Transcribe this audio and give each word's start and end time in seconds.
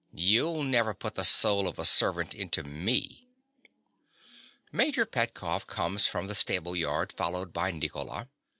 You'll 0.15 0.63
never 0.63 0.95
put 0.95 1.13
the 1.13 1.23
soul 1.23 1.67
of 1.67 1.77
a 1.77 1.85
servant 1.85 2.33
into 2.33 2.63
me. 2.63 3.27
(_Major 4.73 5.05
Petkoff 5.05 5.67
comes 5.67 6.07
from 6.07 6.25
the 6.25 6.33
stable 6.33 6.75
yard, 6.75 7.11
followed 7.11 7.53
by 7.53 7.69
Nicola. 7.69 8.27